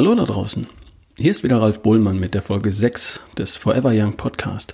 Hallo 0.00 0.14
da 0.14 0.24
draußen. 0.24 0.66
Hier 1.18 1.30
ist 1.30 1.44
wieder 1.44 1.60
Ralf 1.60 1.82
Bohlmann 1.82 2.18
mit 2.18 2.32
der 2.32 2.40
Folge 2.40 2.70
6 2.70 3.20
des 3.36 3.58
Forever 3.58 3.92
Young 3.92 4.14
Podcast. 4.14 4.72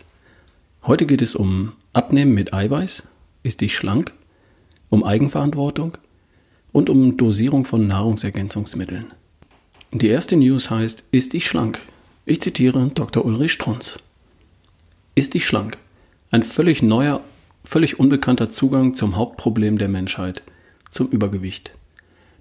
Heute 0.84 1.04
geht 1.04 1.20
es 1.20 1.34
um 1.34 1.72
Abnehmen 1.92 2.32
mit 2.32 2.54
Eiweiß, 2.54 3.08
ist 3.42 3.60
dich 3.60 3.74
schlank, 3.74 4.12
um 4.88 5.02
Eigenverantwortung 5.02 5.98
und 6.70 6.88
um 6.88 7.16
Dosierung 7.16 7.64
von 7.64 7.88
Nahrungsergänzungsmitteln. 7.88 9.06
Die 9.90 10.06
erste 10.06 10.36
News 10.36 10.70
heißt, 10.70 11.02
ist 11.10 11.32
dich 11.32 11.48
schlank? 11.48 11.80
Ich 12.24 12.40
zitiere 12.40 12.86
Dr. 12.94 13.24
Ulrich 13.24 13.50
Strunz. 13.50 13.98
Ist 15.16 15.34
dich 15.34 15.44
schlank? 15.44 15.76
Ein 16.30 16.44
völlig 16.44 16.84
neuer, 16.84 17.20
völlig 17.64 17.98
unbekannter 17.98 18.48
Zugang 18.50 18.94
zum 18.94 19.16
Hauptproblem 19.16 19.76
der 19.76 19.88
Menschheit, 19.88 20.44
zum 20.88 21.08
Übergewicht, 21.08 21.72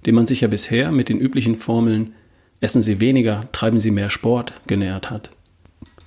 dem 0.06 0.14
man 0.14 0.28
sich 0.28 0.42
ja 0.42 0.48
bisher 0.48 0.92
mit 0.92 1.10
den 1.10 1.20
üblichen 1.20 1.56
Formeln 1.56 2.14
Essen 2.62 2.82
Sie 2.82 3.00
weniger, 3.00 3.48
treiben 3.52 3.80
Sie 3.80 3.92
mehr 3.92 4.10
Sport 4.10 4.54
genähert 4.68 5.10
hat. 5.10 5.30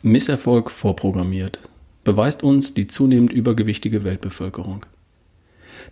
Misserfolg 0.02 0.70
vorprogrammiert, 0.70 1.58
beweist 2.04 2.42
uns 2.42 2.74
die 2.74 2.86
zunehmend 2.86 3.32
übergewichtige 3.32 4.04
Weltbevölkerung. 4.04 4.86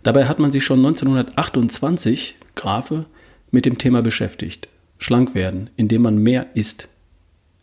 Dabei 0.03 0.25
hat 0.25 0.39
man 0.39 0.51
sich 0.51 0.63
schon 0.65 0.79
1928, 0.79 2.35
Grafe, 2.55 3.05
mit 3.51 3.65
dem 3.65 3.77
Thema 3.77 4.01
beschäftigt. 4.01 4.67
Schlank 4.97 5.35
werden, 5.35 5.69
indem 5.75 6.01
man 6.01 6.17
mehr 6.17 6.47
isst. 6.55 6.89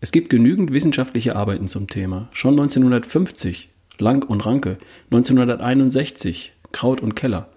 Es 0.00 0.12
gibt 0.12 0.28
genügend 0.28 0.72
wissenschaftliche 0.72 1.36
Arbeiten 1.36 1.68
zum 1.68 1.88
Thema. 1.88 2.28
Schon 2.32 2.52
1950, 2.52 3.70
Lang 3.98 4.24
und 4.28 4.44
Ranke, 4.44 4.78
1961, 5.10 6.52
Kraut 6.72 7.00
und 7.00 7.14
Keller 7.14 7.48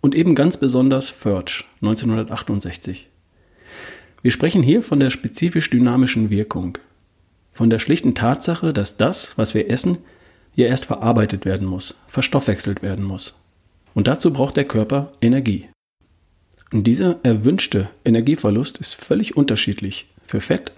und 0.00 0.14
eben 0.14 0.34
ganz 0.34 0.56
besonders 0.56 1.10
Furch, 1.10 1.64
1968. 1.80 3.08
Wir 4.26 4.32
sprechen 4.32 4.64
hier 4.64 4.82
von 4.82 4.98
der 4.98 5.10
spezifisch 5.10 5.70
dynamischen 5.70 6.30
Wirkung, 6.30 6.78
von 7.52 7.70
der 7.70 7.78
schlichten 7.78 8.16
Tatsache, 8.16 8.72
dass 8.72 8.96
das, 8.96 9.38
was 9.38 9.54
wir 9.54 9.70
essen, 9.70 9.98
ja 10.56 10.66
erst 10.66 10.86
verarbeitet 10.86 11.44
werden 11.44 11.64
muss, 11.64 11.96
verstoffwechselt 12.08 12.82
werden 12.82 13.04
muss. 13.04 13.36
Und 13.94 14.08
dazu 14.08 14.32
braucht 14.32 14.56
der 14.56 14.64
Körper 14.64 15.12
Energie. 15.20 15.68
Und 16.72 16.88
dieser 16.88 17.20
erwünschte 17.22 17.88
Energieverlust 18.04 18.78
ist 18.78 18.96
völlig 18.96 19.36
unterschiedlich 19.36 20.08
für 20.24 20.40
Fett, 20.40 20.72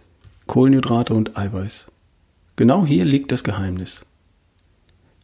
Kohlenhydrate 0.47 1.15
und 1.15 1.39
Eiweiß. 1.39 1.87
Genau 2.57 2.85
hier 2.85 3.07
liegt 3.07 3.33
das 3.33 3.45
Geheimnis. 3.45 4.05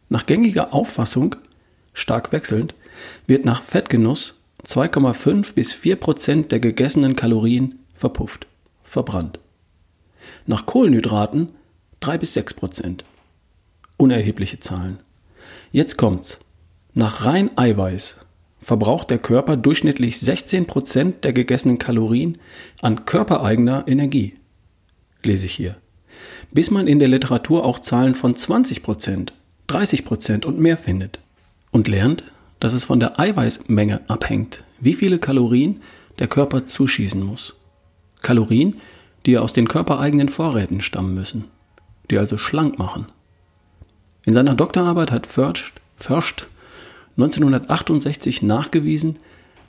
Nach 0.09 0.25
gängiger 0.25 0.73
Auffassung, 0.73 1.35
stark 1.93 2.31
wechselnd, 2.31 2.73
wird 3.27 3.45
nach 3.45 3.61
Fettgenuss 3.61 4.41
2,5 4.65 5.53
bis 5.53 5.73
4 5.73 5.97
Prozent 5.97 6.51
der 6.51 6.59
gegessenen 6.59 7.15
Kalorien 7.15 7.75
verpufft, 7.95 8.45
verbrannt. 8.83 9.39
Nach 10.45 10.65
Kohlenhydraten 10.65 11.49
3 12.01 12.17
bis 12.19 12.33
6 12.33 12.53
Prozent. 12.53 13.05
Unerhebliche 13.97 14.59
Zahlen. 14.59 14.99
Jetzt 15.71 15.97
kommt's. 15.97 16.39
Nach 16.93 17.25
rein 17.25 17.57
Eiweiß 17.57 18.19
verbraucht 18.61 19.09
der 19.09 19.19
Körper 19.19 19.57
durchschnittlich 19.57 20.19
16 20.19 20.65
Prozent 20.67 21.23
der 21.23 21.33
gegessenen 21.33 21.77
Kalorien 21.77 22.37
an 22.81 23.05
körpereigener 23.05 23.83
Energie. 23.87 24.35
Lese 25.23 25.45
ich 25.45 25.53
hier. 25.53 25.77
Bis 26.51 26.71
man 26.71 26.87
in 26.87 26.99
der 26.99 27.07
Literatur 27.07 27.65
auch 27.65 27.79
Zahlen 27.79 28.15
von 28.15 28.35
20 28.35 28.83
Prozent, 28.83 29.33
30 29.67 30.05
Prozent 30.05 30.45
und 30.45 30.59
mehr 30.59 30.77
findet. 30.77 31.19
Und 31.71 31.87
lernt, 31.87 32.23
dass 32.59 32.73
es 32.73 32.85
von 32.85 32.99
der 32.99 33.19
Eiweißmenge 33.19 34.09
abhängt, 34.09 34.63
wie 34.79 34.93
viele 34.93 35.19
Kalorien 35.19 35.81
der 36.19 36.27
Körper 36.27 36.65
zuschießen 36.65 37.21
muss. 37.21 37.55
Kalorien, 38.25 38.81
die 39.27 39.37
aus 39.37 39.53
den 39.53 39.67
körpereigenen 39.67 40.29
Vorräten 40.29 40.81
stammen 40.81 41.13
müssen, 41.13 41.45
die 42.09 42.17
also 42.17 42.39
schlank 42.39 42.79
machen. 42.79 43.05
In 44.25 44.33
seiner 44.33 44.55
Doktorarbeit 44.55 45.11
hat 45.11 45.27
Först 45.27 46.47
1968 47.17 48.41
nachgewiesen, 48.41 49.19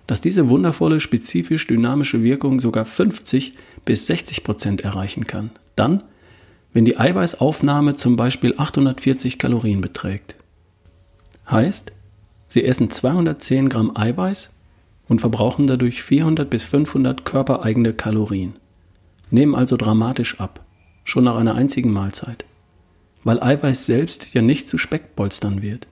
dass 0.06 0.22
diese 0.22 0.48
wundervolle 0.48 1.00
spezifisch 1.00 1.66
dynamische 1.66 2.22
Wirkung 2.22 2.58
sogar 2.58 2.86
50 2.86 3.54
bis 3.84 4.06
60 4.06 4.42
Prozent 4.42 4.80
erreichen 4.80 5.26
kann. 5.26 5.50
Dann, 5.74 6.02
wenn 6.72 6.86
die 6.86 6.98
Eiweißaufnahme 6.98 7.92
zum 7.92 8.16
Beispiel 8.16 8.54
840 8.56 9.38
Kalorien 9.38 9.82
beträgt. 9.82 10.36
Heißt, 11.50 11.92
Sie 12.48 12.64
essen 12.64 12.88
210 12.88 13.68
Gramm 13.68 13.94
Eiweiß 13.94 14.55
und 15.08 15.20
verbrauchen 15.20 15.66
dadurch 15.66 16.02
400 16.02 16.48
bis 16.48 16.64
500 16.64 17.24
körpereigene 17.24 17.92
Kalorien. 17.92 18.54
Nehmen 19.30 19.54
also 19.54 19.76
dramatisch 19.76 20.40
ab, 20.40 20.64
schon 21.04 21.24
nach 21.24 21.36
einer 21.36 21.54
einzigen 21.54 21.92
Mahlzeit, 21.92 22.44
weil 23.24 23.42
Eiweiß 23.42 23.86
selbst 23.86 24.32
ja 24.34 24.42
nicht 24.42 24.68
zu 24.68 24.78
Speckbolstern 24.78 25.62
wird. 25.62 25.86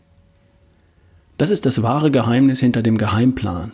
Das 1.38 1.50
ist 1.50 1.66
das 1.66 1.82
wahre 1.82 2.10
Geheimnis 2.10 2.60
hinter 2.60 2.82
dem 2.82 2.96
Geheimplan. 2.96 3.72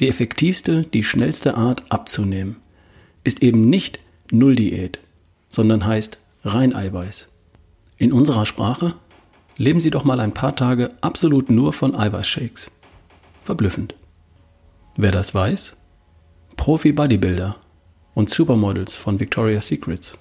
Die 0.00 0.08
effektivste, 0.08 0.82
die 0.82 1.02
schnellste 1.02 1.56
Art 1.56 1.84
abzunehmen 1.90 2.56
ist 3.24 3.42
eben 3.42 3.68
nicht 3.70 4.00
Nulldiät, 4.30 5.00
sondern 5.48 5.86
heißt 5.86 6.18
Reineiweiß. 6.44 7.30
In 7.96 8.12
unserer 8.12 8.44
Sprache 8.44 8.94
leben 9.56 9.80
Sie 9.80 9.90
doch 9.90 10.04
mal 10.04 10.20
ein 10.20 10.34
paar 10.34 10.54
Tage 10.56 10.90
absolut 11.00 11.50
nur 11.50 11.72
von 11.72 11.96
Eiweißshakes. 11.96 12.70
Verblüffend. 13.40 13.94
Wer 14.96 15.10
das 15.10 15.34
weiß? 15.34 15.76
Profi-Bodybuilder 16.56 17.56
und 18.14 18.30
Supermodels 18.30 18.94
von 18.94 19.18
Victoria's 19.18 19.66
Secrets. 19.66 20.16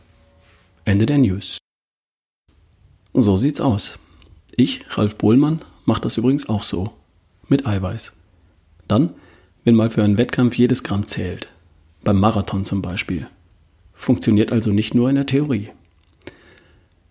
Ende 0.83 1.05
der 1.05 1.19
News. 1.19 1.59
So 3.13 3.35
sieht's 3.35 3.61
aus. 3.61 3.99
Ich, 4.55 4.83
Ralf 4.97 5.15
Bohlmann, 5.19 5.59
mache 5.85 6.01
das 6.01 6.17
übrigens 6.17 6.49
auch 6.49 6.63
so. 6.63 6.91
Mit 7.47 7.67
Eiweiß. 7.67 8.13
Dann, 8.87 9.13
wenn 9.63 9.75
mal 9.75 9.91
für 9.91 10.03
einen 10.03 10.17
Wettkampf 10.17 10.55
jedes 10.55 10.83
Gramm 10.83 11.05
zählt. 11.05 11.51
Beim 12.03 12.19
Marathon 12.19 12.65
zum 12.65 12.81
Beispiel. 12.81 13.27
Funktioniert 13.93 14.51
also 14.51 14.71
nicht 14.71 14.95
nur 14.95 15.07
in 15.07 15.15
der 15.15 15.27
Theorie. 15.27 15.69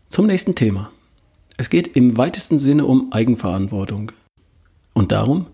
Zum 0.08 0.26
nächsten 0.26 0.56
Thema. 0.56 0.90
Es 1.56 1.70
geht 1.70 1.96
im 1.96 2.16
weitesten 2.16 2.58
Sinne 2.58 2.86
um 2.86 3.12
Eigenverantwortung. 3.12 4.10
Und 4.94 5.12
darum, 5.12 5.46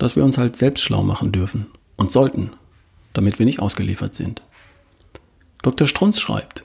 dass 0.00 0.16
wir 0.16 0.24
uns 0.24 0.38
halt 0.38 0.56
selbst 0.56 0.82
schlau 0.82 1.02
machen 1.02 1.30
dürfen 1.30 1.66
und 1.96 2.10
sollten, 2.10 2.52
damit 3.12 3.38
wir 3.38 3.44
nicht 3.44 3.60
ausgeliefert 3.60 4.14
sind. 4.14 4.40
Dr. 5.62 5.86
Strunz 5.86 6.18
schreibt, 6.18 6.64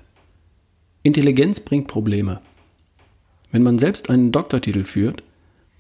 Intelligenz 1.04 1.60
bringt 1.60 1.88
Probleme. 1.88 2.40
Wenn 3.52 3.62
man 3.62 3.78
selbst 3.78 4.10
einen 4.10 4.32
Doktortitel 4.32 4.86
führt, 4.86 5.22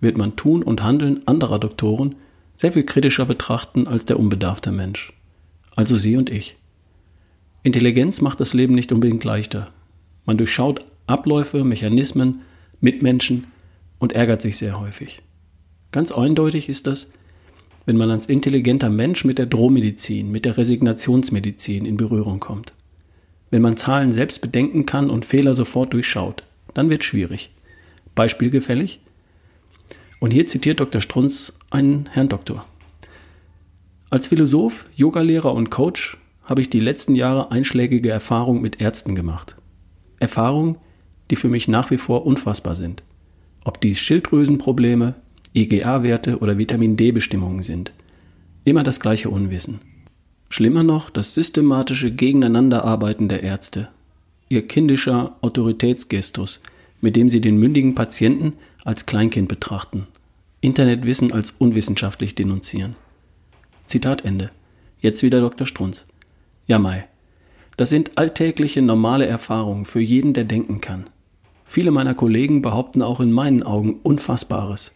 wird 0.02 0.18
man 0.18 0.36
Tun 0.36 0.64
und 0.64 0.84
Handeln 0.84 1.26
anderer 1.28 1.58
Doktoren 1.58 2.16
sehr 2.58 2.74
viel 2.74 2.84
kritischer 2.84 3.26
betrachten 3.26 3.88
als 3.88 4.04
der 4.04 4.20
unbedarfte 4.20 4.74
Mensch. 4.74 5.14
Also 5.78 5.98
Sie 5.98 6.18
und 6.18 6.30
ich. 6.30 6.58
Intelligenz 7.64 8.20
macht 8.20 8.42
das 8.42 8.54
Leben 8.54 8.76
nicht 8.76 8.92
unbedingt 8.92 9.24
leichter. 9.24 9.72
Man 10.26 10.38
durchschaut 10.38 10.86
Abläufe, 11.08 11.64
Mechanismen, 11.64 12.42
Mitmenschen 12.82 13.48
und 13.98 14.12
ärgert 14.12 14.42
sich 14.42 14.58
sehr 14.58 14.78
häufig. 14.78 15.22
Ganz 15.92 16.12
eindeutig 16.12 16.68
ist 16.68 16.86
das, 16.86 17.12
wenn 17.86 17.98
man 17.98 18.10
als 18.12 18.26
intelligenter 18.26 18.90
Mensch 18.90 19.26
mit 19.26 19.38
der 19.38 19.46
Drohmedizin, 19.46 20.32
mit 20.32 20.46
der 20.46 20.58
Resignationsmedizin 20.58 21.86
in 21.86 21.98
Berührung 21.98 22.40
kommt. 22.40 22.74
Wenn 23.52 23.62
man 23.62 23.78
Zahlen 23.78 24.12
selbst 24.12 24.42
bedenken 24.42 24.86
kann 24.86 25.10
und 25.10 25.26
Fehler 25.26 25.54
sofort 25.54 25.94
durchschaut, 25.94 26.44
dann 26.74 26.90
wird 26.90 27.04
schwierig. 27.04 27.52
Beispiel 28.16 28.50
gefällig? 28.50 29.00
Und 30.20 30.32
hier 30.32 30.48
zitiert 30.48 30.80
Dr. 30.80 31.02
Strunz 31.02 31.54
einen 31.70 32.08
Herrn 32.12 32.30
Doktor. 32.30 32.66
Als 34.10 34.28
Philosoph, 34.28 34.86
Yogalehrer 34.96 35.54
und 35.54 35.70
Coach 35.70 36.18
habe 36.44 36.62
ich 36.62 36.70
die 36.70 36.80
letzten 36.80 37.16
Jahre 37.16 37.52
einschlägige 37.52 38.10
Erfahrungen 38.10 38.62
mit 38.62 38.80
Ärzten 38.82 39.16
gemacht. 39.16 39.56
Erfahrungen, 40.20 40.78
die 41.30 41.36
für 41.36 41.50
mich 41.50 41.68
nach 41.68 41.92
wie 41.92 41.98
vor 41.98 42.26
unfassbar 42.26 42.76
sind. 42.76 43.04
Ob 43.64 43.82
dies 43.82 44.00
Schilddrüsenprobleme, 44.00 45.16
EGA-Werte 45.56 46.40
oder 46.40 46.58
Vitamin 46.58 46.98
D-Bestimmungen 46.98 47.64
sind. 47.64 47.92
Immer 48.66 48.84
das 48.84 49.00
gleiche 49.00 49.30
Unwissen. 49.30 49.80
Schlimmer 50.50 50.84
noch 50.84 51.10
das 51.10 51.34
systematische 51.34 52.12
Gegeneinanderarbeiten 52.12 53.30
der 53.30 53.42
Ärzte. 53.42 53.88
Ihr 54.50 54.68
kindischer 54.68 55.38
Autoritätsgestus, 55.42 56.62
mit 57.02 57.16
dem 57.16 57.30
sie 57.30 57.42
den 57.42 57.58
mündigen 57.58 57.96
Patienten 57.96 58.54
als 58.84 59.06
Kleinkind 59.06 59.48
betrachten. 59.48 60.08
Internetwissen 60.62 61.32
als 61.32 61.52
unwissenschaftlich 61.52 62.36
denunzieren. 62.36 62.96
Zitat 63.86 64.26
Ende. 64.26 64.52
Jetzt 65.00 65.24
wieder 65.24 65.40
Dr. 65.40 65.68
Strunz. 65.68 66.06
Ja, 66.68 66.80
Mai. 66.80 67.08
Das 67.78 67.90
sind 67.90 68.18
alltägliche 68.18 68.82
normale 68.82 69.26
Erfahrungen 69.26 69.86
für 69.86 70.00
jeden, 70.00 70.34
der 70.34 70.46
denken 70.46 70.82
kann. 70.82 71.06
Viele 71.66 71.92
meiner 71.92 72.14
Kollegen 72.14 72.62
behaupten 72.62 73.02
auch 73.02 73.20
in 73.20 73.32
meinen 73.32 73.64
Augen 73.64 74.00
Unfassbares. 74.04 74.94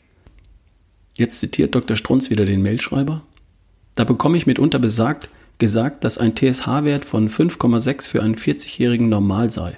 Jetzt 1.19 1.42
zitiert 1.42 1.75
Dr. 1.75 1.98
Strunz 1.98 2.30
wieder 2.30 2.45
den 2.45 2.62
Mailschreiber. 2.62 3.24
Da 3.95 4.06
bekomme 4.06 4.38
ich 4.38 4.48
mitunter 4.48 4.80
besagt, 4.80 5.30
gesagt, 5.57 6.06
dass 6.06 6.18
ein 6.18 6.33
TSH-Wert 6.33 7.04
von 7.04 7.27
5,6 7.27 8.07
für 8.07 8.24
einen 8.24 8.36
40-Jährigen 8.36 9.10
normal 9.10 9.50
sei. 9.50 9.77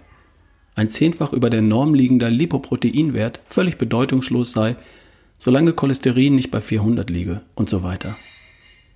Ein 0.75 0.89
zehnfach 0.89 1.33
über 1.33 1.49
der 1.49 1.63
Norm 1.63 1.95
liegender 1.95 2.29
Lipoproteinwert 2.29 3.39
völlig 3.45 3.79
bedeutungslos 3.79 4.51
sei, 4.51 4.75
solange 5.39 5.73
Cholesterin 5.73 6.35
nicht 6.35 6.51
bei 6.51 6.61
400 6.61 7.09
liege 7.09 7.41
und 7.55 7.71
so 7.71 7.81
weiter. 7.81 8.15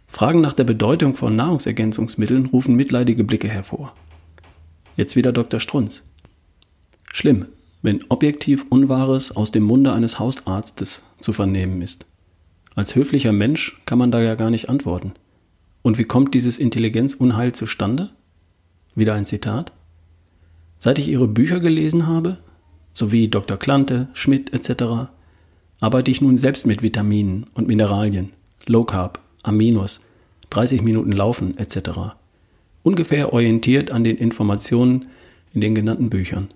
Fragen 0.07 0.42
nach 0.42 0.53
der 0.53 0.65
Bedeutung 0.65 1.15
von 1.15 1.36
Nahrungsergänzungsmitteln 1.36 2.45
rufen 2.45 2.75
mitleidige 2.75 3.24
Blicke 3.24 3.50
hervor. 3.50 3.95
Jetzt 4.95 5.15
wieder 5.15 5.31
Dr. 5.31 5.59
Strunz. 5.59 6.03
Schlimm, 7.12 7.47
wenn 7.81 8.06
objektiv 8.09 8.68
Unwahres 8.69 9.36
aus 9.36 9.51
dem 9.51 9.63
Munde 9.63 9.94
eines 9.94 10.19
Hausarztes 10.19 11.03
zu 11.19 11.33
vernehmen 11.33 11.81
ist. 11.81 12.06
Als 12.75 12.95
höflicher 12.95 13.31
Mensch 13.31 13.81
kann 13.86 13.98
man 13.98 14.12
da 14.12 14.22
ja 14.22 14.36
gar 14.36 14.50
nicht 14.50 14.69
antworten. 14.69 15.13
Und 15.81 15.98
wie 15.98 16.04
kommt 16.04 16.33
dieses 16.33 16.57
Intelligenzunheil 16.57 17.54
zustande? 17.54 18.10
Wieder 18.95 19.13
ein 19.13 19.25
Zitat. 19.25 19.72
Seit 20.77 21.00
ich 21.00 21.07
ihre 21.07 21.27
Bücher 21.27 21.60
gelesen 21.60 22.06
habe, 22.06 22.38
sowie 22.94 23.30
Dr. 23.30 23.57
Klante, 23.57 24.10
Schmidt 24.13 24.54
etc., 24.54 25.10
arbeite 25.80 26.12
ich 26.12 26.22
nun 26.22 26.38
selbst 26.38 26.66
mit 26.66 26.83
Vitaminen 26.83 27.48
und 27.54 27.68
Mineralien, 27.68 28.31
Low 28.68 28.83
Carb, 28.83 29.19
Aminos, 29.44 30.00
30 30.50 30.81
Minuten 30.81 31.12
Laufen 31.12 31.57
etc. 31.57 32.16
Ungefähr 32.83 33.33
orientiert 33.33 33.92
an 33.92 34.04
den 34.04 34.18
Informationen 34.18 35.06
in 35.54 35.62
den 35.62 35.75
genannten 35.75 36.10
Büchern. 36.10 36.50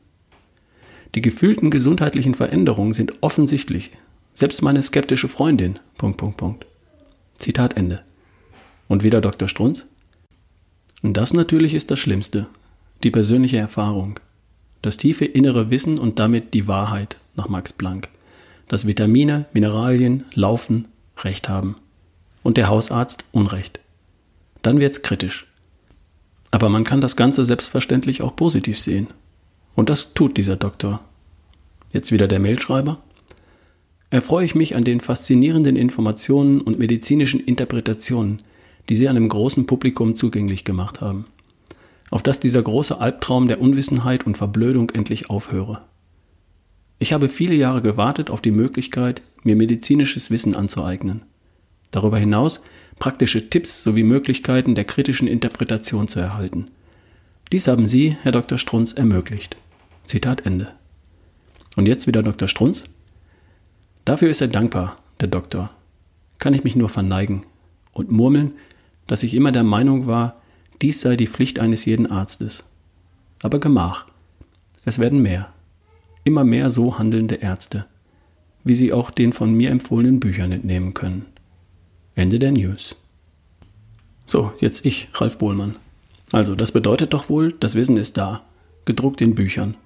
Die 1.15 1.22
gefühlten 1.22 1.72
gesundheitlichen 1.72 2.36
Veränderungen 2.36 2.94
sind 2.94 3.13
offensichtlich. 3.22 3.92
Selbst 4.33 4.61
meine 4.61 4.81
skeptische 4.81 5.27
Freundin. 5.27 5.79
Punkt, 5.97 6.17
Punkt, 6.17 6.37
Punkt. 6.37 6.65
Zitat 7.37 7.75
Ende. 7.75 8.01
Und 8.87 9.03
wieder 9.03 9.21
Dr. 9.21 9.47
Strunz? 9.47 9.85
Und 11.01 11.15
das 11.15 11.33
natürlich 11.33 11.73
ist 11.73 11.91
das 11.91 11.99
Schlimmste. 11.99 12.47
Die 13.03 13.11
persönliche 13.11 13.57
Erfahrung. 13.57 14.19
Das 14.81 14.97
tiefe 14.97 15.25
innere 15.25 15.69
Wissen 15.69 15.97
und 15.99 16.19
damit 16.19 16.53
die 16.53 16.67
Wahrheit 16.67 17.17
nach 17.35 17.49
Max 17.49 17.73
Planck. 17.73 18.09
Dass 18.67 18.87
Vitamine, 18.87 19.45
Mineralien, 19.53 20.25
Laufen 20.33 20.87
Recht 21.17 21.49
haben. 21.49 21.75
Und 22.43 22.57
der 22.57 22.67
Hausarzt 22.67 23.25
Unrecht. 23.31 23.79
Dann 24.61 24.79
wird's 24.79 25.01
kritisch. 25.01 25.47
Aber 26.51 26.69
man 26.69 26.83
kann 26.83 27.01
das 27.01 27.15
Ganze 27.15 27.45
selbstverständlich 27.45 28.21
auch 28.21 28.35
positiv 28.35 28.79
sehen. 28.79 29.07
Und 29.75 29.89
das 29.89 30.13
tut 30.13 30.37
dieser 30.37 30.55
Doktor. 30.55 31.01
Jetzt 31.91 32.11
wieder 32.11 32.27
der 32.27 32.39
Mailschreiber. 32.39 32.97
Erfreue 34.09 34.45
ich 34.45 34.56
mich 34.56 34.75
an 34.75 34.83
den 34.83 35.01
faszinierenden 35.01 35.75
Informationen 35.75 36.61
und 36.61 36.79
medizinischen 36.79 37.39
Interpretationen, 37.39 38.41
die 38.89 38.95
Sie 38.95 39.07
einem 39.07 39.29
großen 39.29 39.67
Publikum 39.67 40.15
zugänglich 40.15 40.63
gemacht 40.63 41.00
haben. 41.01 41.25
Auf 42.09 42.23
dass 42.23 42.39
dieser 42.39 42.63
große 42.63 43.00
Albtraum 43.00 43.47
der 43.47 43.61
Unwissenheit 43.61 44.25
und 44.25 44.35
Verblödung 44.35 44.89
endlich 44.89 45.29
aufhöre. 45.29 45.83
Ich 46.97 47.13
habe 47.13 47.29
viele 47.29 47.53
Jahre 47.53 47.81
gewartet 47.81 48.31
auf 48.31 48.41
die 48.41 48.51
Möglichkeit, 48.51 49.21
mir 49.44 49.56
medizinisches 49.56 50.31
Wissen 50.31 50.55
anzueignen. 50.55 51.21
Darüber 51.91 52.17
hinaus 52.17 52.62
praktische 52.97 53.50
Tipps 53.50 53.83
sowie 53.83 54.03
Möglichkeiten 54.03 54.75
der 54.75 54.85
kritischen 54.85 55.27
Interpretation 55.27 56.07
zu 56.07 56.19
erhalten. 56.19 56.67
Dies 57.51 57.67
haben 57.67 57.88
Sie, 57.88 58.17
Herr 58.21 58.31
Dr. 58.31 58.57
Strunz, 58.57 58.94
ermöglicht. 58.94 59.55
Zitat 60.03 60.45
Ende. 60.45 60.71
Und 61.75 61.88
jetzt 61.88 62.07
wieder 62.07 62.21
Dr. 62.21 62.47
Strunz. 62.47 62.85
Dafür 64.09 64.31
ist 64.31 64.41
er 64.41 64.47
dankbar, 64.47 64.97
der 65.19 65.27
Doktor. 65.27 65.69
Kann 66.39 66.56
ich 66.56 66.63
mich 66.63 66.75
nur 66.75 66.89
verneigen 66.89 67.44
und 67.94 68.09
murmeln, 68.09 68.53
dass 69.06 69.21
ich 69.21 69.35
immer 69.35 69.51
der 69.51 69.63
Meinung 69.63 70.07
war, 70.07 70.41
dies 70.81 71.01
sei 71.01 71.15
die 71.15 71.27
Pflicht 71.27 71.59
eines 71.59 71.85
jeden 71.85 72.07
Arztes. 72.09 72.63
Aber 73.44 73.59
Gemach. 73.59 74.07
Es 74.83 74.97
werden 74.97 75.21
mehr. 75.21 75.53
Immer 76.23 76.44
mehr 76.44 76.71
so 76.71 76.97
handelnde 76.97 77.35
Ärzte, 77.35 77.85
wie 78.63 78.73
sie 78.73 78.94
auch 78.94 79.11
den 79.11 79.31
von 79.31 79.53
mir 79.53 79.69
empfohlenen 79.69 80.19
Büchern 80.19 80.53
entnehmen 80.53 80.95
können. 80.95 81.27
Ende 82.15 82.39
der 82.39 82.53
News. 82.53 82.95
So, 84.25 84.53
jetzt 84.59 84.88
ich, 84.88 85.09
Ralf 85.13 85.38
Bohlmann. 85.38 85.75
Also, 86.31 86.55
das 86.55 86.71
bedeutet 86.71 87.13
doch 87.13 87.29
wohl, 87.29 87.51
das 87.51 87.75
Wissen 87.75 87.95
ist 87.95 88.17
da, 88.17 88.41
gedruckt 88.85 89.21
in 89.21 89.35
Büchern. 89.35 89.77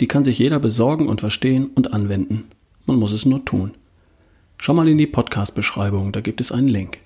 Die 0.00 0.08
kann 0.08 0.24
sich 0.24 0.38
jeder 0.38 0.60
besorgen 0.60 1.08
und 1.08 1.20
verstehen 1.20 1.66
und 1.74 1.92
anwenden. 1.92 2.44
Man 2.86 2.96
muss 2.96 3.12
es 3.12 3.26
nur 3.26 3.44
tun. 3.44 3.74
Schau 4.58 4.72
mal 4.72 4.88
in 4.88 4.96
die 4.96 5.06
Podcast-Beschreibung, 5.06 6.12
da 6.12 6.20
gibt 6.20 6.40
es 6.40 6.52
einen 6.52 6.68
Link. 6.68 6.98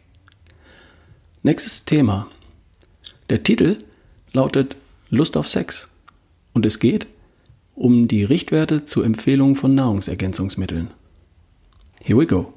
Nächstes 1.43 1.87
Thema. 1.87 2.29
Der 3.31 3.43
Titel 3.43 3.79
lautet 4.33 4.77
Lust 5.09 5.37
auf 5.37 5.49
Sex 5.49 5.91
und 6.53 6.67
es 6.67 6.79
geht 6.79 7.07
um 7.75 8.09
die 8.09 8.25
Richtwerte 8.25 8.85
zur 8.85 9.07
Empfehlung 9.07 9.57
von 9.57 9.75
Nahrungsergänzungsmitteln. 9.75 10.91
Here 12.03 12.19
we 12.19 12.27
go. 12.27 12.53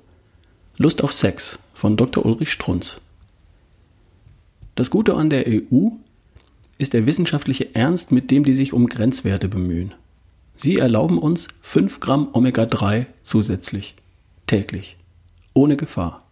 Lust 0.77 1.01
auf 1.01 1.13
Sex 1.13 1.59
von 1.73 1.95
Dr. 1.95 2.25
Ulrich 2.25 2.51
Strunz. 2.51 2.99
Das 4.75 4.89
Gute 4.89 5.15
an 5.15 5.29
der 5.29 5.45
EU 5.47 5.89
ist 6.77 6.93
der 6.93 7.05
wissenschaftliche 7.05 7.73
Ernst, 7.73 8.11
mit 8.11 8.31
dem 8.31 8.43
die 8.43 8.53
sich 8.53 8.73
um 8.73 8.87
Grenzwerte 8.87 9.47
bemühen. 9.47 9.93
Sie 10.55 10.77
erlauben 10.77 11.17
uns 11.17 11.47
5 11.61 11.99
Gramm 11.99 12.29
Omega-3 12.33 13.07
zusätzlich, 13.21 13.95
täglich, 14.47 14.97
ohne 15.53 15.77
Gefahr. 15.77 16.23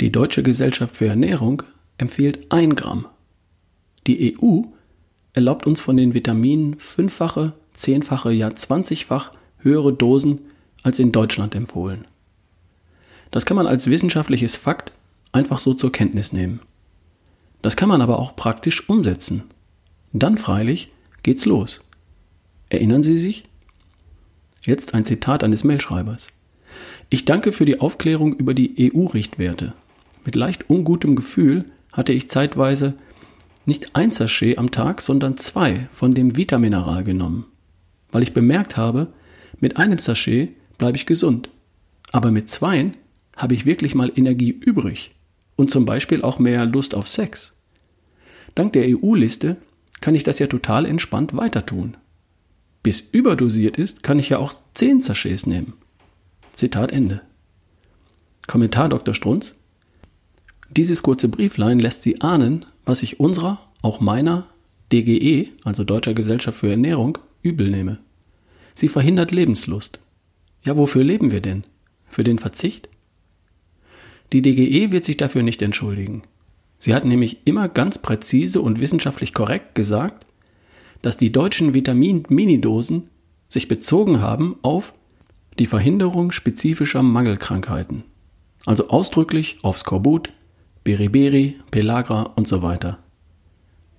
Die 0.00 0.12
Deutsche 0.12 0.42
Gesellschaft 0.42 0.96
für 0.96 1.06
Ernährung 1.06 1.62
empfiehlt 1.98 2.50
1 2.50 2.76
Gramm. 2.76 3.06
Die 4.06 4.34
EU 4.40 4.62
erlaubt 5.32 5.66
uns 5.66 5.80
von 5.80 5.96
den 5.96 6.14
Vitaminen 6.14 6.78
fünffache, 6.78 7.52
zehnfache, 7.74 8.32
ja 8.32 8.54
zwanzigfach 8.54 9.32
höhere 9.58 9.92
Dosen 9.92 10.40
als 10.82 10.98
in 10.98 11.12
Deutschland 11.12 11.54
empfohlen. 11.54 12.06
Das 13.30 13.46
kann 13.46 13.56
man 13.56 13.66
als 13.66 13.88
wissenschaftliches 13.88 14.56
Fakt 14.56 14.92
einfach 15.32 15.58
so 15.58 15.74
zur 15.74 15.92
Kenntnis 15.92 16.32
nehmen. 16.32 16.60
Das 17.62 17.76
kann 17.76 17.88
man 17.88 18.00
aber 18.00 18.18
auch 18.18 18.34
praktisch 18.34 18.88
umsetzen. 18.88 19.44
Dann 20.12 20.38
freilich 20.38 20.90
geht's 21.22 21.44
los. 21.44 21.80
Erinnern 22.70 23.02
Sie 23.02 23.16
sich? 23.16 23.44
Jetzt 24.62 24.94
ein 24.94 25.04
Zitat 25.04 25.42
eines 25.42 25.64
Mailschreibers. 25.64 26.28
Ich 27.08 27.24
danke 27.24 27.50
für 27.50 27.64
die 27.64 27.80
Aufklärung 27.80 28.32
über 28.34 28.54
die 28.54 28.92
EU-Richtwerte. 28.94 29.74
Mit 30.24 30.36
leicht 30.36 30.70
ungutem 30.70 31.16
Gefühl 31.16 31.64
hatte 31.92 32.12
ich 32.12 32.30
zeitweise 32.30 32.94
nicht 33.66 33.96
ein 33.96 34.12
Sachet 34.12 34.56
am 34.56 34.70
Tag, 34.70 35.00
sondern 35.00 35.36
zwei 35.36 35.88
von 35.92 36.14
dem 36.14 36.36
Vitamineral 36.36 37.02
genommen, 37.02 37.46
weil 38.12 38.22
ich 38.22 38.34
bemerkt 38.34 38.76
habe, 38.76 39.08
mit 39.58 39.76
einem 39.76 39.98
Sachet 39.98 40.50
bleibe 40.78 40.96
ich 40.96 41.06
gesund, 41.06 41.50
aber 42.12 42.30
mit 42.30 42.48
zweien 42.48 42.96
habe 43.36 43.54
ich 43.54 43.66
wirklich 43.66 43.96
mal 43.96 44.12
Energie 44.14 44.50
übrig 44.50 45.10
und 45.56 45.72
zum 45.72 45.84
Beispiel 45.84 46.22
auch 46.22 46.38
mehr 46.38 46.64
Lust 46.66 46.94
auf 46.94 47.08
Sex. 47.08 47.56
Dank 48.54 48.72
der 48.74 48.84
EU-Liste 48.86 49.56
kann 50.00 50.14
ich 50.14 50.22
das 50.22 50.38
ja 50.38 50.46
total 50.46 50.86
entspannt 50.86 51.36
weiter 51.36 51.66
tun. 51.66 51.96
Bis 52.82 53.00
überdosiert 53.00 53.76
ist, 53.76 54.02
kann 54.02 54.18
ich 54.18 54.30
ja 54.30 54.38
auch 54.38 54.52
10 54.74 55.00
Sachets 55.00 55.46
nehmen. 55.46 55.74
Zitat 56.52 56.92
Ende. 56.92 57.22
Kommentar 58.46 58.88
Dr. 58.88 59.14
Strunz. 59.14 59.54
Dieses 60.70 61.02
kurze 61.02 61.28
Brieflein 61.28 61.78
lässt 61.78 62.02
Sie 62.02 62.20
ahnen, 62.20 62.64
was 62.84 63.02
ich 63.02 63.20
unserer, 63.20 63.60
auch 63.82 64.00
meiner, 64.00 64.46
DGE, 64.92 65.48
also 65.64 65.84
Deutscher 65.84 66.14
Gesellschaft 66.14 66.58
für 66.58 66.70
Ernährung, 66.70 67.18
übel 67.42 67.70
nehme. 67.70 67.98
Sie 68.72 68.88
verhindert 68.88 69.30
Lebenslust. 69.30 70.00
Ja, 70.64 70.76
wofür 70.76 71.04
leben 71.04 71.30
wir 71.30 71.40
denn? 71.40 71.64
Für 72.08 72.24
den 72.24 72.38
Verzicht? 72.38 72.88
Die 74.32 74.42
DGE 74.42 74.92
wird 74.92 75.04
sich 75.04 75.16
dafür 75.16 75.42
nicht 75.42 75.62
entschuldigen. 75.62 76.22
Sie 76.78 76.94
hat 76.94 77.04
nämlich 77.04 77.38
immer 77.44 77.68
ganz 77.68 77.98
präzise 77.98 78.60
und 78.60 78.80
wissenschaftlich 78.80 79.34
korrekt 79.34 79.74
gesagt, 79.74 80.26
dass 81.02 81.16
die 81.16 81.32
deutschen 81.32 81.74
Vitamin-Minidosen 81.74 83.04
sich 83.48 83.68
bezogen 83.68 84.20
haben 84.20 84.56
auf 84.62 84.94
die 85.58 85.66
Verhinderung 85.66 86.30
spezifischer 86.30 87.02
Mangelkrankheiten. 87.02 88.04
Also 88.66 88.88
ausdrücklich 88.88 89.58
auf 89.62 89.78
Skorbut, 89.78 90.32
Beriberi, 90.84 91.56
Pelagra 91.70 92.22
und 92.22 92.46
so 92.46 92.62
weiter. 92.62 92.98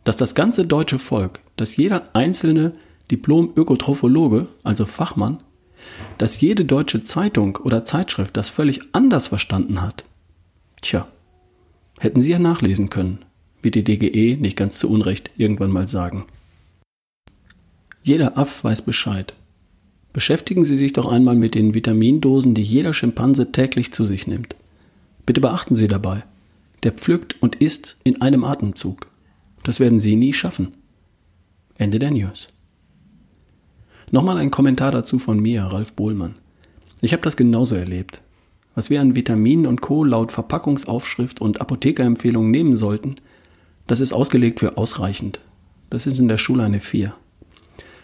Dass 0.04 0.18
das 0.18 0.36
ganze 0.36 0.66
deutsche 0.66 1.00
Volk, 1.00 1.40
dass 1.58 1.76
jeder 1.76 2.16
einzelne 2.16 2.74
Diplom-Ökotrophologe, 3.12 4.48
also 4.64 4.86
Fachmann, 4.86 5.44
dass 6.18 6.40
jede 6.40 6.66
deutsche 6.66 7.04
Zeitung 7.04 7.58
oder 7.58 7.86
Zeitschrift 7.86 8.38
das 8.38 8.50
völlig 8.50 8.82
anders 8.94 9.28
verstanden 9.28 9.82
hat, 9.82 10.06
Tja, 10.82 11.08
hätten 12.00 12.22
Sie 12.22 12.32
ja 12.32 12.40
nachlesen 12.40 12.90
können, 12.90 13.20
wird 13.62 13.76
die 13.76 13.84
DGE 13.84 14.38
nicht 14.38 14.58
ganz 14.58 14.80
zu 14.80 14.90
Unrecht 14.90 15.30
irgendwann 15.38 15.72
mal 15.72 15.88
sagen. 15.88 16.26
Jeder 18.04 18.38
Aff 18.38 18.64
weiß 18.64 18.82
Bescheid. 18.82 19.34
Beschäftigen 20.12 20.66
Sie 20.66 20.76
sich 20.76 20.94
doch 20.94 21.08
einmal 21.08 21.36
mit 21.36 21.56
den 21.56 21.74
Vitamindosen, 21.74 22.56
die 22.56 22.64
jeder 22.64 22.94
Schimpanse 22.94 23.52
täglich 23.52 23.94
zu 23.94 24.06
sich 24.06 24.28
nimmt. 24.28 24.56
Bitte 25.26 25.40
beachten 25.40 25.76
Sie 25.76 25.88
dabei, 25.88 26.24
der 26.84 26.94
pflückt 26.94 27.42
und 27.42 27.58
isst 27.58 27.98
in 28.04 28.22
einem 28.22 28.44
Atemzug. 28.44 29.08
Das 29.64 29.80
werden 29.80 30.00
Sie 30.00 30.16
nie 30.16 30.34
schaffen. 30.34 30.74
Ende 31.78 32.00
der 32.00 32.12
News. 32.12 32.48
Nochmal 34.10 34.38
ein 34.38 34.52
Kommentar 34.52 34.92
dazu 34.92 35.20
von 35.20 35.40
mir, 35.40 35.64
Ralf 35.64 35.94
Bohlmann. 35.94 36.36
Ich 37.02 37.14
habe 37.14 37.24
das 37.24 37.38
genauso 37.38 37.76
erlebt. 37.76 38.22
Was 38.74 38.90
wir 38.90 39.00
an 39.00 39.16
Vitaminen 39.16 39.68
und 39.68 39.82
Co. 39.82 40.04
laut 40.04 40.32
Verpackungsaufschrift 40.32 41.40
und 41.40 41.62
Apothekerempfehlung 41.62 42.50
nehmen 42.50 42.76
sollten, 42.76 43.16
das 43.88 44.00
ist 44.00 44.12
ausgelegt 44.12 44.60
für 44.60 44.78
ausreichend. 44.78 45.40
Das 45.90 46.08
ist 46.08 46.20
in 46.20 46.28
der 46.28 46.38
Schule 46.38 46.64
eine 46.64 46.80
4. 46.80 47.14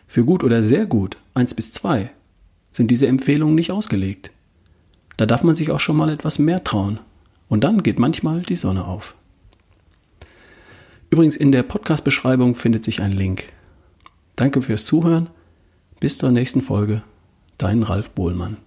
Für 0.07 0.23
gut 0.23 0.43
oder 0.43 0.63
sehr 0.63 0.85
gut, 0.85 1.17
1 1.33 1.53
bis 1.53 1.71
2, 1.73 2.09
sind 2.71 2.89
diese 2.89 3.07
Empfehlungen 3.07 3.55
nicht 3.55 3.71
ausgelegt. 3.71 4.31
Da 5.17 5.25
darf 5.25 5.43
man 5.43 5.55
sich 5.55 5.71
auch 5.71 5.79
schon 5.79 5.97
mal 5.97 6.09
etwas 6.09 6.39
mehr 6.39 6.63
trauen. 6.63 6.99
Und 7.49 7.63
dann 7.63 7.83
geht 7.83 7.99
manchmal 7.99 8.41
die 8.41 8.55
Sonne 8.55 8.85
auf. 8.85 9.15
Übrigens 11.09 11.35
in 11.35 11.51
der 11.51 11.63
Podcast-Beschreibung 11.63 12.55
findet 12.55 12.83
sich 12.83 13.01
ein 13.01 13.13
Link. 13.13 13.43
Danke 14.35 14.61
fürs 14.61 14.85
Zuhören. 14.85 15.29
Bis 15.99 16.17
zur 16.17 16.31
nächsten 16.31 16.61
Folge. 16.61 17.01
Dein 17.57 17.83
Ralf 17.83 18.11
Bohlmann. 18.11 18.57